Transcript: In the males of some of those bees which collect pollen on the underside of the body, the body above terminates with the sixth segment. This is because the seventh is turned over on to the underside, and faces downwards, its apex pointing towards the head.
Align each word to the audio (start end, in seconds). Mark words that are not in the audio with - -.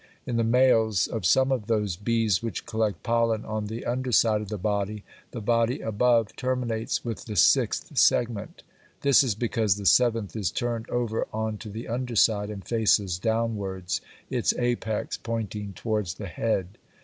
In 0.25 0.35
the 0.37 0.43
males 0.43 1.05
of 1.05 1.27
some 1.27 1.51
of 1.51 1.67
those 1.67 1.95
bees 1.95 2.41
which 2.41 2.65
collect 2.65 3.03
pollen 3.03 3.45
on 3.45 3.67
the 3.67 3.85
underside 3.85 4.41
of 4.41 4.47
the 4.49 4.57
body, 4.57 5.03
the 5.29 5.41
body 5.41 5.79
above 5.81 6.35
terminates 6.35 7.05
with 7.05 7.25
the 7.25 7.35
sixth 7.35 7.95
segment. 7.99 8.63
This 9.01 9.23
is 9.23 9.35
because 9.35 9.75
the 9.75 9.85
seventh 9.85 10.35
is 10.35 10.49
turned 10.49 10.89
over 10.89 11.27
on 11.31 11.59
to 11.59 11.69
the 11.69 11.87
underside, 11.87 12.49
and 12.49 12.65
faces 12.67 13.19
downwards, 13.19 14.01
its 14.27 14.53
apex 14.57 15.17
pointing 15.19 15.71
towards 15.73 16.15
the 16.15 16.25
head. 16.25 16.79